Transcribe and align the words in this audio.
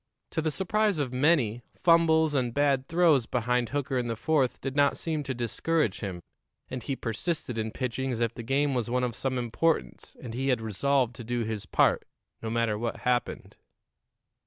To 0.31 0.41
the 0.41 0.49
surprise 0.49 0.97
of 0.97 1.13
many, 1.13 1.61
fumbles 1.75 2.33
and 2.33 2.55
bad 2.55 2.87
throws 2.87 3.27
behind 3.27 3.69
Hooker 3.69 3.99
in 3.99 4.07
the 4.07 4.15
fourth 4.15 4.59
did 4.59 4.75
not 4.75 4.97
seem 4.97 5.21
to 5.21 5.35
discourage 5.35 5.99
him, 5.99 6.21
and 6.69 6.81
he 6.81 6.95
persisted 6.95 7.59
in 7.59 7.69
pitching 7.69 8.11
as 8.11 8.19
if 8.19 8.33
the 8.33 8.41
game 8.41 8.73
was 8.73 8.89
one 8.89 9.03
of 9.03 9.13
some 9.13 9.37
importance 9.37 10.17
and 10.19 10.33
he 10.33 10.47
had 10.47 10.59
resolved 10.59 11.15
to 11.17 11.23
do 11.23 11.43
his 11.43 11.67
part, 11.67 12.03
no 12.41 12.49
matter 12.49 12.79
what 12.79 13.01
happened. 13.01 13.57